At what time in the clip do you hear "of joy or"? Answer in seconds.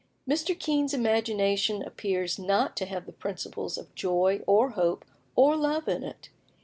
3.77-4.71